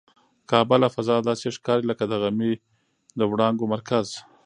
[0.49, 2.53] کعبه له فضا داسې ښکاري لکه د غمي
[3.19, 4.07] د وړانګو مرکز.